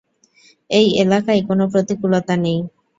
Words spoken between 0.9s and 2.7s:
এলাকায় কোন প্রতিকূলতা নেই।